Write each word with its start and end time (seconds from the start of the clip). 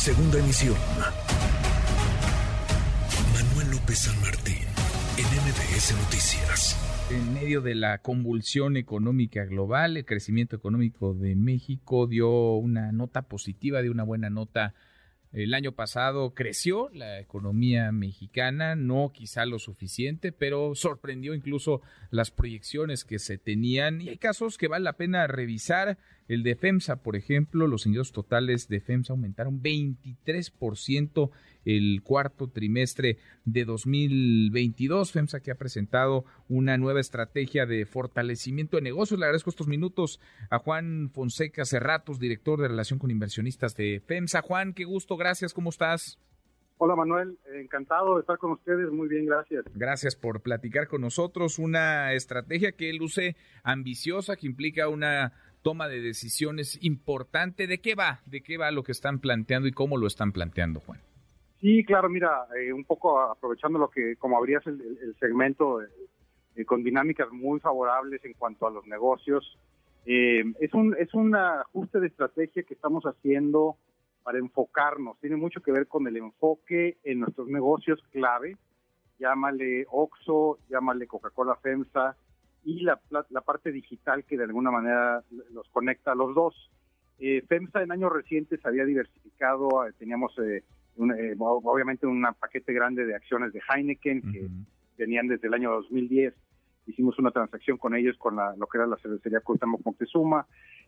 Segunda 0.00 0.38
emisión. 0.38 0.76
Manuel 3.34 3.70
López 3.70 3.98
San 3.98 4.18
Martín, 4.22 4.64
en 5.18 5.26
MBS 5.26 5.94
Noticias. 5.94 7.06
En 7.10 7.34
medio 7.34 7.60
de 7.60 7.74
la 7.74 7.98
convulsión 7.98 8.78
económica 8.78 9.44
global, 9.44 9.98
el 9.98 10.06
crecimiento 10.06 10.56
económico 10.56 11.12
de 11.12 11.36
México 11.36 12.06
dio 12.06 12.54
una 12.54 12.92
nota 12.92 13.20
positiva, 13.20 13.82
dio 13.82 13.92
una 13.92 14.04
buena 14.04 14.30
nota 14.30 14.72
el 15.32 15.54
año 15.54 15.72
pasado 15.72 16.34
creció 16.34 16.88
la 16.92 17.20
economía 17.20 17.92
mexicana, 17.92 18.74
no 18.74 19.12
quizá 19.14 19.46
lo 19.46 19.60
suficiente, 19.60 20.32
pero 20.32 20.74
sorprendió 20.74 21.34
incluso 21.34 21.82
las 22.10 22.32
proyecciones 22.32 23.04
que 23.04 23.20
se 23.20 23.38
tenían 23.38 24.00
y 24.00 24.08
hay 24.08 24.18
casos 24.18 24.58
que 24.58 24.66
vale 24.66 24.84
la 24.84 24.96
pena 24.96 25.26
revisar. 25.28 25.98
El 26.26 26.42
de 26.42 26.56
FEMSA, 26.56 27.02
por 27.02 27.16
ejemplo, 27.16 27.66
los 27.66 27.86
ingresos 27.86 28.12
totales 28.12 28.68
de 28.68 28.80
FEMSA 28.80 29.12
aumentaron 29.12 29.62
23% 29.62 31.30
el 31.64 32.02
cuarto 32.02 32.48
trimestre 32.48 33.18
de 33.44 33.64
2022. 33.64 35.12
FEMSA 35.12 35.40
que 35.40 35.50
ha 35.50 35.56
presentado 35.56 36.24
una 36.48 36.76
nueva 36.78 37.00
estrategia 37.00 37.66
de 37.66 37.86
fortalecimiento 37.86 38.76
de 38.76 38.82
negocios. 38.82 39.18
Le 39.18 39.26
agradezco 39.26 39.50
estos 39.50 39.68
minutos 39.68 40.20
a 40.50 40.58
Juan 40.58 41.10
Fonseca 41.12 41.64
Cerratos, 41.64 42.18
director 42.18 42.60
de 42.60 42.68
relación 42.68 42.98
con 42.98 43.10
inversionistas 43.10 43.76
de 43.76 44.02
FEMSA. 44.06 44.42
Juan, 44.42 44.72
qué 44.72 44.84
gusto, 44.84 45.16
gracias, 45.16 45.54
¿cómo 45.54 45.70
estás? 45.70 46.18
Hola 46.82 46.96
Manuel, 46.96 47.38
encantado 47.56 48.14
de 48.14 48.20
estar 48.22 48.38
con 48.38 48.52
ustedes, 48.52 48.90
muy 48.90 49.06
bien, 49.06 49.26
gracias. 49.26 49.64
Gracias 49.74 50.16
por 50.16 50.40
platicar 50.40 50.88
con 50.88 51.02
nosotros. 51.02 51.58
Una 51.58 52.14
estrategia 52.14 52.72
que 52.72 52.90
luce 52.94 53.36
ambiciosa, 53.62 54.36
que 54.36 54.46
implica 54.46 54.88
una 54.88 55.34
toma 55.60 55.88
de 55.88 56.00
decisiones 56.00 56.78
importante. 56.82 57.66
¿De 57.66 57.82
qué 57.82 57.94
va? 57.94 58.22
¿De 58.24 58.40
qué 58.40 58.56
va 58.56 58.70
lo 58.70 58.82
que 58.82 58.92
están 58.92 59.18
planteando 59.18 59.68
y 59.68 59.72
cómo 59.72 59.98
lo 59.98 60.06
están 60.06 60.32
planteando, 60.32 60.80
Juan? 60.80 61.00
Sí, 61.60 61.84
claro, 61.84 62.08
mira, 62.08 62.46
eh, 62.58 62.72
un 62.72 62.84
poco 62.84 63.20
aprovechando 63.20 63.78
lo 63.78 63.90
que, 63.90 64.16
como 64.16 64.38
abrías 64.38 64.66
el, 64.66 65.14
segmento, 65.20 65.82
eh, 65.82 66.64
con 66.64 66.82
dinámicas 66.82 67.30
muy 67.30 67.60
favorables 67.60 68.24
en 68.24 68.32
cuanto 68.32 68.66
a 68.66 68.70
los 68.70 68.86
negocios, 68.86 69.58
eh, 70.06 70.42
es, 70.58 70.72
un, 70.72 70.96
es 70.98 71.12
un 71.12 71.34
ajuste 71.36 72.00
de 72.00 72.06
estrategia 72.06 72.62
que 72.62 72.72
estamos 72.72 73.04
haciendo 73.04 73.76
para 74.22 74.38
enfocarnos. 74.38 75.18
Tiene 75.20 75.36
mucho 75.36 75.60
que 75.60 75.72
ver 75.72 75.86
con 75.86 76.06
el 76.06 76.16
enfoque 76.16 76.96
en 77.04 77.20
nuestros 77.20 77.48
negocios 77.48 78.02
clave, 78.10 78.56
llámale 79.18 79.84
Oxo, 79.90 80.58
llámale 80.70 81.06
Coca-Cola 81.06 81.56
FEMSA, 81.56 82.16
y 82.64 82.80
la, 82.80 82.98
la, 83.10 83.40
parte 83.42 83.70
digital 83.70 84.24
que 84.24 84.36
de 84.36 84.44
alguna 84.44 84.70
manera 84.70 85.22
los 85.50 85.68
conecta 85.68 86.12
a 86.12 86.14
los 86.14 86.34
dos. 86.34 86.70
FEMSA 87.18 87.82
en 87.82 87.92
años 87.92 88.12
recientes 88.12 88.64
había 88.64 88.84
diversificado, 88.84 89.68
teníamos 89.98 90.38
eh, 90.38 90.62
obviamente 91.38 92.06
un 92.06 92.26
paquete 92.38 92.72
grande 92.72 93.06
de 93.06 93.14
acciones 93.14 93.52
de 93.52 93.60
Heineken 93.68 94.20
que 94.32 94.48
venían 94.98 95.28
desde 95.28 95.48
el 95.48 95.54
año 95.54 95.70
2010. 95.72 96.34
Hicimos 96.86 97.18
una 97.18 97.30
transacción 97.30 97.78
con 97.78 97.94
ellos, 97.94 98.16
con 98.18 98.36
la, 98.36 98.54
lo 98.56 98.66
que 98.66 98.78
era 98.78 98.86
la 98.86 98.96
cervecería 98.98 99.40
Cuauhtémoc 99.40 99.84
Moctezuma, 99.84 100.46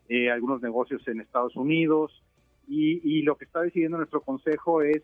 eh, 0.09 0.29
algunos 0.29 0.61
negocios 0.61 1.07
en 1.07 1.21
Estados 1.21 1.55
Unidos, 1.55 2.23
y, 2.67 3.21
lo 3.23 3.37
que 3.37 3.45
está 3.45 3.61
decidiendo 3.61 3.97
nuestro 3.97 4.21
consejo 4.21 4.81
es 4.81 5.03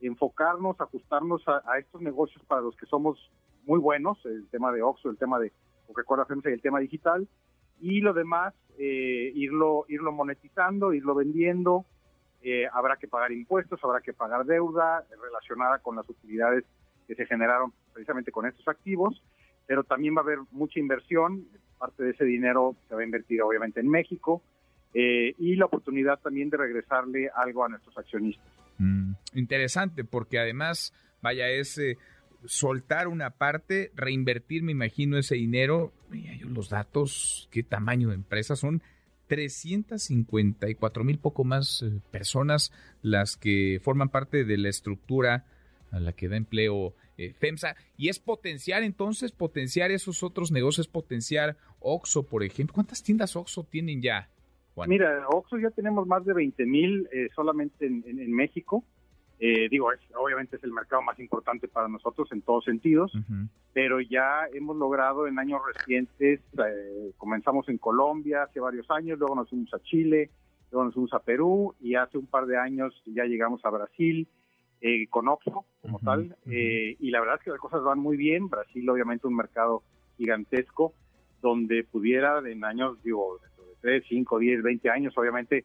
enfocarnos, 0.00 0.80
ajustarnos 0.80 1.42
a, 1.46 1.78
estos 1.78 2.00
negocios 2.00 2.44
para 2.44 2.60
los 2.60 2.76
que 2.76 2.86
somos 2.86 3.30
muy 3.64 3.78
buenos, 3.78 4.18
el 4.26 4.46
tema 4.48 4.72
de 4.72 4.82
Oxxo, 4.82 5.10
el 5.10 5.16
tema 5.16 5.38
de 5.38 5.52
Coca-Cola 5.86 6.26
FEMSA 6.26 6.50
y 6.50 6.54
el 6.54 6.62
tema 6.62 6.80
digital, 6.80 7.26
y 7.80 8.00
lo 8.00 8.12
demás, 8.12 8.54
eh, 8.78 9.32
irlo, 9.34 9.86
irlo 9.88 10.12
monetizando, 10.12 10.92
irlo 10.92 11.14
vendiendo, 11.14 11.86
eh, 12.42 12.66
habrá 12.72 12.96
que 12.96 13.08
pagar 13.08 13.32
impuestos, 13.32 13.78
habrá 13.82 14.00
que 14.00 14.12
pagar 14.12 14.44
deuda 14.44 15.04
relacionada 15.22 15.78
con 15.78 15.96
las 15.96 16.08
utilidades 16.08 16.64
que 17.06 17.14
se 17.14 17.26
generaron 17.26 17.72
precisamente 17.92 18.30
con 18.32 18.46
estos 18.46 18.66
activos, 18.68 19.22
pero 19.66 19.84
también 19.84 20.14
va 20.14 20.20
a 20.20 20.24
haber 20.24 20.38
mucha 20.50 20.78
inversión, 20.78 21.46
parte 21.78 22.02
de 22.02 22.10
ese 22.10 22.24
dinero 22.24 22.76
se 22.88 22.94
va 22.94 23.02
a 23.02 23.04
invertir 23.04 23.42
obviamente 23.42 23.80
en 23.80 23.88
México, 23.88 24.42
eh, 24.94 25.34
y 25.38 25.56
la 25.56 25.66
oportunidad 25.66 26.18
también 26.18 26.50
de 26.50 26.56
regresarle 26.56 27.30
algo 27.34 27.64
a 27.64 27.68
nuestros 27.68 27.96
accionistas. 27.96 28.46
Mm, 28.78 29.12
interesante, 29.34 30.04
porque 30.04 30.38
además, 30.38 30.92
vaya, 31.22 31.48
es 31.48 31.78
eh, 31.78 31.96
soltar 32.44 33.06
una 33.08 33.30
parte, 33.30 33.92
reinvertir, 33.94 34.62
me 34.62 34.72
imagino, 34.72 35.18
ese 35.18 35.36
dinero, 35.36 35.92
los 36.48 36.70
datos, 36.70 37.48
qué 37.52 37.62
tamaño 37.62 38.08
de 38.08 38.14
empresa 38.14 38.56
son 38.56 38.82
354 39.30 41.04
mil 41.04 41.18
poco 41.20 41.44
más 41.44 41.82
eh, 41.82 42.00
personas 42.10 42.72
las 43.00 43.36
que 43.36 43.80
forman 43.80 44.08
parte 44.08 44.44
de 44.44 44.58
la 44.58 44.68
estructura 44.68 45.46
a 45.92 46.00
la 46.00 46.12
que 46.12 46.28
da 46.28 46.36
empleo 46.36 46.94
eh, 47.16 47.32
FEMSA. 47.38 47.76
Y 47.96 48.08
es 48.08 48.18
potenciar 48.18 48.82
entonces, 48.82 49.30
potenciar 49.30 49.92
esos 49.92 50.24
otros 50.24 50.50
negocios, 50.50 50.88
potenciar 50.88 51.56
OXO, 51.78 52.24
por 52.24 52.42
ejemplo. 52.42 52.74
¿Cuántas 52.74 53.04
tiendas 53.04 53.36
OXO 53.36 53.62
tienen 53.62 54.02
ya? 54.02 54.28
Mira, 54.88 55.28
OXO 55.28 55.58
ya 55.58 55.70
tenemos 55.70 56.08
más 56.08 56.24
de 56.24 56.32
20 56.32 56.66
mil 56.66 57.08
eh, 57.12 57.28
solamente 57.32 57.86
en 57.86 58.32
México. 58.32 58.84
Eh, 59.42 59.70
digo, 59.70 59.90
es, 59.90 59.98
obviamente 60.14 60.56
es 60.56 60.64
el 60.64 60.72
mercado 60.72 61.00
más 61.00 61.18
importante 61.18 61.66
para 61.66 61.88
nosotros 61.88 62.30
en 62.30 62.42
todos 62.42 62.62
sentidos, 62.62 63.10
pero 63.72 63.98
ya 64.02 64.46
hemos 64.52 64.76
logrado 64.76 65.26
en 65.26 65.38
años 65.38 65.62
recientes, 65.74 66.40
eh, 66.58 67.12
comenzamos 67.16 67.66
en 67.70 67.78
Colombia 67.78 68.42
hace 68.42 68.60
varios 68.60 68.90
años, 68.90 69.18
luego 69.18 69.34
nos 69.34 69.48
fuimos 69.48 69.72
a 69.72 69.80
Chile, 69.80 70.28
luego 70.70 70.84
nos 70.84 70.92
fuimos 70.92 71.14
a 71.14 71.20
Perú 71.20 71.74
y 71.80 71.94
hace 71.94 72.18
un 72.18 72.26
par 72.26 72.44
de 72.44 72.58
años 72.58 73.02
ya 73.06 73.24
llegamos 73.24 73.64
a 73.64 73.70
Brasil 73.70 74.28
eh, 74.82 75.06
con 75.08 75.26
Oxxo 75.26 75.64
como 75.80 76.00
tal, 76.00 76.36
y 76.44 77.10
la 77.10 77.20
verdad 77.20 77.36
es 77.38 77.44
que 77.44 77.50
las 77.50 77.60
cosas 77.60 77.82
van 77.82 77.98
muy 77.98 78.18
bien, 78.18 78.50
Brasil 78.50 78.86
obviamente 78.90 79.26
un 79.26 79.36
mercado 79.36 79.82
gigantesco, 80.18 80.92
donde 81.40 81.84
pudiera 81.84 82.42
en 82.46 82.62
años, 82.62 83.02
digo, 83.02 83.38
de 83.38 83.74
3, 83.80 84.04
5, 84.06 84.38
10, 84.38 84.62
20 84.62 84.90
años, 84.90 85.16
obviamente 85.16 85.64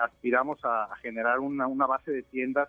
aspiramos 0.00 0.64
a, 0.64 0.84
a 0.84 0.96
generar 0.98 1.40
una, 1.40 1.66
una 1.66 1.86
base 1.86 2.12
de 2.12 2.22
tiendas 2.22 2.68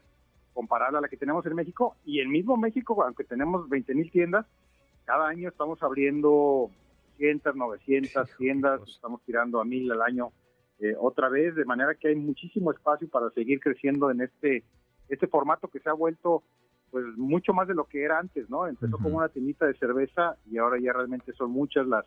comparable 0.54 0.98
a 0.98 1.02
la 1.02 1.08
que 1.08 1.18
tenemos 1.18 1.46
en 1.46 1.56
México. 1.56 1.96
Y 2.06 2.20
en 2.20 2.30
mismo 2.30 2.58
México, 2.58 3.04
aunque 3.04 3.24
tenemos 3.24 3.68
20 3.70 3.96
mil 3.96 4.12
tiendas, 4.12 4.46
cada 5.06 5.28
año 5.28 5.50
estamos 5.50 5.82
abriendo 5.84 6.70
100, 7.18 7.42
900 7.56 8.30
tiendas, 8.38 8.82
estamos 8.88 9.22
tirando 9.26 9.60
a 9.60 9.66
mil 9.66 9.92
al 9.92 10.02
año 10.02 10.32
eh, 10.80 10.96
otra 11.00 11.30
vez, 11.30 11.56
de 11.56 11.66
manera 11.66 11.96
que 11.96 12.10
hay 12.10 12.16
muchísimo 12.16 12.72
espacio 12.72 13.08
para 13.10 13.30
seguir 13.32 13.60
creciendo 13.60 14.10
en 14.12 14.22
este, 14.22 14.64
este 15.10 15.28
formato 15.28 15.68
que 15.68 15.80
se 15.80 15.90
ha 15.90 15.94
vuelto 15.94 16.44
pues 16.92 17.06
mucho 17.18 17.54
más 17.54 17.68
de 17.68 17.74
lo 17.74 17.86
que 17.86 18.04
era 18.04 18.20
antes, 18.20 18.50
¿no? 18.50 18.68
Empezó 18.68 18.98
como 19.00 19.18
una 19.18 19.30
tiendita 19.30 19.66
de 19.66 19.74
cerveza 19.74 20.38
y 20.46 20.60
ahora 20.60 20.80
ya 20.80 20.94
realmente 20.94 21.34
son 21.34 21.50
muchas 21.50 21.88
las 21.88 22.06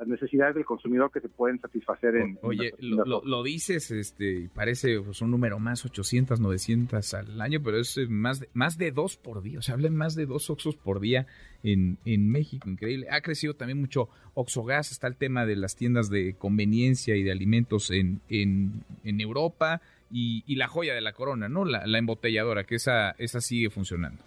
las 0.00 0.08
necesidades 0.08 0.54
del 0.54 0.64
consumidor 0.64 1.12
que 1.12 1.20
se 1.20 1.28
pueden 1.28 1.60
satisfacer 1.60 2.16
en... 2.16 2.38
Oye, 2.40 2.72
lo, 2.78 3.42
dices, 3.42 3.90
este, 3.90 4.48
parece 4.54 4.98
pues, 4.98 5.20
un 5.20 5.30
número 5.30 5.58
más, 5.58 5.84
800, 5.84 6.40
900 6.40 7.14
al 7.14 7.38
año, 7.38 7.60
pero 7.62 7.78
es 7.78 7.98
eh, 7.98 8.06
más 8.08 8.40
de, 8.40 8.48
más 8.54 8.78
de 8.78 8.92
dos 8.92 9.18
por 9.18 9.42
día, 9.42 9.58
o 9.58 9.62
sea, 9.62 9.74
hablan 9.74 9.94
más 9.94 10.14
de 10.14 10.24
dos 10.24 10.48
Oxos 10.48 10.74
por 10.76 11.00
día 11.00 11.26
en, 11.62 11.98
en 12.06 12.30
México, 12.30 12.70
increíble. 12.70 13.08
Ha 13.10 13.20
crecido 13.20 13.52
también 13.52 13.78
mucho 13.78 14.08
Oxogas, 14.32 14.90
está 14.90 15.06
el 15.06 15.16
tema 15.16 15.44
de 15.44 15.56
las 15.56 15.76
tiendas 15.76 16.08
de 16.08 16.34
conveniencia 16.34 17.14
y 17.16 17.22
de 17.22 17.32
alimentos 17.32 17.90
en, 17.90 18.22
en, 18.30 18.82
en 19.04 19.20
Europa 19.20 19.82
y, 20.10 20.44
y, 20.46 20.56
la 20.56 20.66
joya 20.66 20.94
de 20.94 21.02
la 21.02 21.12
corona, 21.12 21.50
¿no? 21.50 21.66
La, 21.66 21.86
la 21.86 21.98
embotelladora, 21.98 22.64
que 22.64 22.76
esa, 22.76 23.10
esa 23.18 23.42
sigue 23.42 23.68
funcionando. 23.68 24.22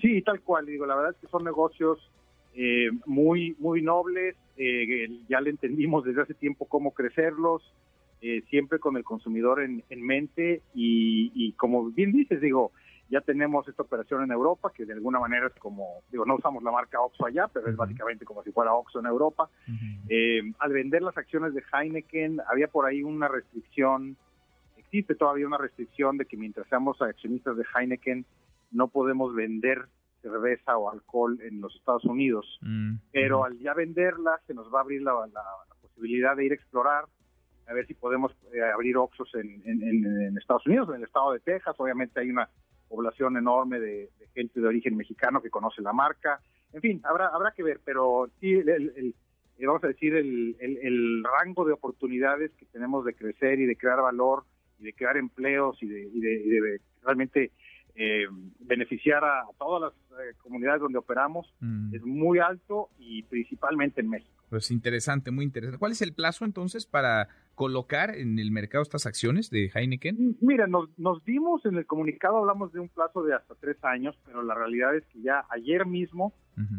Sí, 0.00 0.20
tal 0.22 0.40
cual, 0.40 0.66
digo, 0.66 0.86
la 0.86 0.96
verdad 0.96 1.12
es 1.12 1.18
que 1.18 1.28
son 1.28 1.44
negocios 1.44 2.10
eh, 2.56 2.90
muy, 3.06 3.56
muy 3.58 3.82
nobles, 3.82 4.36
eh, 4.56 5.08
ya 5.28 5.40
le 5.40 5.50
entendimos 5.50 6.04
desde 6.04 6.22
hace 6.22 6.34
tiempo 6.34 6.66
cómo 6.66 6.94
crecerlos, 6.94 7.62
eh, 8.20 8.42
siempre 8.48 8.78
con 8.78 8.96
el 8.96 9.02
consumidor 9.02 9.60
en, 9.60 9.82
mente 10.02 10.62
y, 10.72 11.52
como 11.54 11.90
bien 11.90 12.12
dices, 12.12 12.40
digo, 12.40 12.70
ya 13.10 13.20
tenemos 13.20 13.66
esta 13.68 13.82
operación 13.82 14.22
en 14.22 14.30
Europa, 14.30 14.72
que 14.74 14.86
de 14.86 14.92
alguna 14.92 15.18
manera 15.18 15.48
es 15.48 15.54
como, 15.54 16.02
digo, 16.10 16.24
no 16.24 16.36
usamos 16.36 16.62
la 16.62 16.70
marca 16.70 17.00
Oxxo 17.00 17.26
allá, 17.26 17.48
pero 17.48 17.68
es 17.68 17.76
básicamente 17.76 18.24
como 18.24 18.42
si 18.44 18.52
fuera 18.52 18.72
Oxxo 18.72 19.00
en 19.00 19.06
Europa. 19.06 19.50
al 20.58 20.72
vender 20.72 21.02
las 21.02 21.18
acciones 21.18 21.54
de 21.54 21.62
Heineken, 21.72 22.40
había 22.48 22.68
por 22.68 22.86
ahí 22.86 23.02
una 23.02 23.28
restricción, 23.28 24.16
existe 24.76 25.16
todavía 25.16 25.46
una 25.46 25.58
restricción 25.58 26.16
de 26.18 26.24
que 26.24 26.36
mientras 26.36 26.68
seamos 26.68 27.02
accionistas 27.02 27.56
de 27.56 27.64
Heineken, 27.74 28.24
no 28.70 28.88
podemos 28.88 29.34
vender 29.34 29.86
cerveza 30.30 30.76
o 30.76 30.90
alcohol 30.90 31.38
en 31.42 31.60
los 31.60 31.74
Estados 31.76 32.04
Unidos, 32.04 32.58
mm, 32.62 32.96
pero 33.12 33.44
al 33.44 33.58
ya 33.58 33.74
venderla 33.74 34.40
se 34.46 34.54
nos 34.54 34.72
va 34.72 34.78
a 34.78 34.82
abrir 34.82 35.02
la, 35.02 35.14
posibilidad 35.80 36.36
de 36.36 36.46
ir 36.46 36.52
a 36.52 36.54
explorar, 36.54 37.04
a 37.66 37.72
ver 37.72 37.86
si 37.86 37.94
podemos 37.94 38.32
eh, 38.52 38.62
abrir 38.62 38.96
Oxos 38.96 39.30
en, 39.34 40.36
Estados 40.36 40.66
Unidos, 40.66 40.88
en 40.90 40.96
el 40.96 41.04
estado 41.04 41.32
de 41.32 41.40
Texas, 41.40 41.74
obviamente 41.78 42.20
hay 42.20 42.30
una 42.30 42.48
población 42.88 43.36
enorme 43.36 43.80
de, 43.80 44.10
gente 44.34 44.60
de 44.60 44.66
origen 44.66 44.96
mexicano 44.96 45.40
que 45.40 45.50
conoce 45.50 45.80
la 45.82 45.92
marca, 45.92 46.40
en 46.72 46.80
fin, 46.80 47.00
habrá, 47.04 47.28
habrá 47.28 47.52
que 47.52 47.62
ver, 47.62 47.80
pero 47.84 48.28
sí, 48.40 48.52
el, 48.52 49.14
vamos 49.60 49.84
a 49.84 49.88
decir, 49.88 50.14
el, 50.14 50.56
el 50.58 51.24
rango 51.24 51.64
de 51.64 51.72
oportunidades 51.72 52.50
que 52.58 52.66
tenemos 52.66 53.04
de 53.04 53.14
crecer 53.14 53.60
y 53.60 53.66
de 53.66 53.76
crear 53.76 54.00
valor 54.02 54.44
y 54.80 54.84
de 54.84 54.92
crear 54.92 55.16
empleos 55.16 55.80
y 55.82 55.86
de, 55.86 56.10
y 56.12 56.20
de, 56.20 56.80
realmente 57.02 57.52
eh, 57.96 58.26
beneficiar 58.58 59.24
a, 59.24 59.44
todas 59.58 59.92
las 59.92 60.20
eh, 60.20 60.34
comunidades 60.42 60.80
donde 60.80 60.98
operamos 60.98 61.46
mm. 61.60 61.94
es 61.94 62.02
muy 62.04 62.38
alto 62.38 62.88
y 62.98 63.22
principalmente 63.22 64.00
en 64.00 64.08
México. 64.08 64.42
Pues 64.50 64.70
interesante, 64.70 65.30
muy 65.30 65.44
interesante. 65.44 65.78
¿Cuál 65.78 65.92
es 65.92 66.02
el 66.02 66.12
plazo 66.12 66.44
entonces 66.44 66.86
para 66.86 67.28
colocar 67.54 68.14
en 68.16 68.38
el 68.38 68.50
mercado 68.50 68.82
estas 68.82 69.06
acciones 69.06 69.50
de 69.50 69.70
Heineken? 69.74 70.36
Mira, 70.40 70.66
nos, 70.66 70.88
nos 70.98 71.24
dimos 71.24 71.64
en 71.66 71.76
el 71.76 71.86
comunicado, 71.86 72.38
hablamos 72.38 72.72
de 72.72 72.80
un 72.80 72.88
plazo 72.88 73.22
de 73.22 73.34
hasta 73.34 73.54
tres 73.56 73.76
años, 73.84 74.18
pero 74.24 74.42
la 74.42 74.54
realidad 74.54 74.94
es 74.96 75.04
que 75.06 75.22
ya 75.22 75.44
ayer 75.50 75.86
mismo 75.86 76.32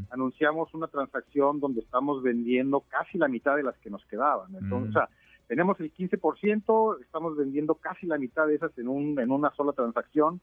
anunciamos 0.09 0.73
una 0.73 0.87
transacción 0.87 1.59
donde 1.59 1.81
estamos 1.81 2.23
vendiendo 2.23 2.81
casi 2.89 3.17
la 3.17 3.27
mitad 3.27 3.57
de 3.57 3.63
las 3.63 3.77
que 3.79 3.89
nos 3.89 4.05
quedaban. 4.05 4.55
Entonces, 4.55 4.87
mm. 4.87 4.89
o 4.89 4.93
sea, 4.93 5.09
tenemos 5.47 5.79
el 5.79 5.93
15%, 5.93 7.01
estamos 7.01 7.37
vendiendo 7.37 7.75
casi 7.75 8.07
la 8.07 8.17
mitad 8.17 8.47
de 8.47 8.55
esas 8.55 8.77
en, 8.77 8.87
un, 8.87 9.19
en 9.19 9.31
una 9.31 9.51
sola 9.55 9.73
transacción. 9.73 10.41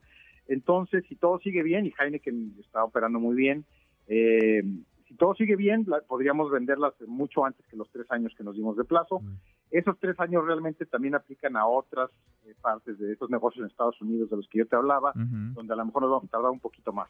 Entonces, 0.49 1.05
si 1.09 1.17
todo 1.17 1.39
sigue 1.39 1.63
bien, 1.63 1.87
y 1.87 1.95
Heineken 1.99 2.55
está 2.61 2.85
operando 2.85 3.19
muy 3.21 3.37
bien, 3.37 3.65
eh, 4.09 4.63
si 5.07 5.15
todo 5.15 5.35
sigue 5.35 5.57
bien, 5.57 5.87
podríamos 6.09 6.51
venderlas 6.51 6.95
mucho 7.07 7.45
antes 7.45 7.67
que 7.67 7.77
los 7.77 7.91
tres 7.91 8.07
años 8.11 8.33
que 8.37 8.45
nos 8.45 8.57
dimos 8.57 8.77
de 8.77 8.85
plazo. 8.85 9.21
Mm. 9.21 9.37
Esos 9.71 9.99
tres 9.99 10.19
años 10.21 10.45
realmente 10.45 10.85
también 10.87 11.15
aplican 11.15 11.57
a 11.57 11.67
otras 11.67 12.11
eh, 12.45 12.55
partes 12.61 12.99
de 12.99 13.13
estos 13.13 13.31
negocios 13.31 13.65
en 13.65 13.71
Estados 13.71 14.01
Unidos 14.03 14.29
de 14.31 14.37
los 14.37 14.49
que 14.49 14.59
yo 14.59 14.67
te 14.67 14.77
hablaba, 14.77 15.13
donde 15.15 15.73
a 15.73 15.77
lo 15.77 15.87
mejor 15.87 16.03
nos 16.03 16.11
vamos 16.11 16.25
a 16.25 16.31
tardar 16.31 16.51
un 16.51 16.61
poquito 16.61 16.93
más. 16.93 17.09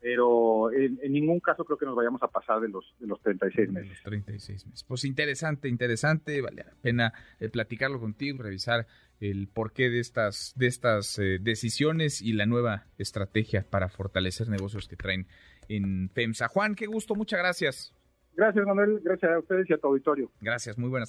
Pero 0.00 0.70
en, 0.72 0.98
ningún 1.10 1.40
caso 1.40 1.64
creo 1.64 1.76
que 1.76 1.86
nos 1.86 1.96
vayamos 1.96 2.22
a 2.22 2.28
pasar 2.28 2.60
de 2.60 2.68
los, 2.68 2.94
de 3.00 3.08
los 3.08 3.20
36 3.20 3.70
meses. 3.70 3.90
los 3.90 4.02
36 4.02 4.66
meses. 4.66 4.84
Pues 4.84 5.04
interesante, 5.04 5.68
interesante. 5.68 6.40
Vale 6.40 6.64
la 6.64 6.74
pena 6.80 7.12
eh, 7.40 7.48
platicarlo 7.48 7.98
contigo, 7.98 8.42
revisar 8.42 8.86
el 9.20 9.48
porqué 9.48 9.90
de 9.90 9.98
estas, 9.98 10.54
de 10.56 10.68
estas 10.68 11.18
eh, 11.18 11.38
decisiones 11.40 12.22
y 12.22 12.32
la 12.32 12.46
nueva 12.46 12.86
estrategia 12.98 13.66
para 13.68 13.88
fortalecer 13.88 14.48
negocios 14.48 14.86
que 14.86 14.96
traen 14.96 15.26
en 15.68 16.10
FEMSA. 16.10 16.48
Juan, 16.48 16.74
qué 16.74 16.86
gusto, 16.86 17.14
muchas 17.14 17.40
gracias. 17.40 17.94
Gracias, 18.36 18.64
Manuel. 18.64 19.00
Gracias 19.02 19.32
a 19.32 19.38
ustedes 19.40 19.68
y 19.68 19.72
a 19.72 19.78
tu 19.78 19.88
auditorio. 19.88 20.30
Gracias, 20.40 20.78
muy 20.78 20.88
buenas. 20.88 21.08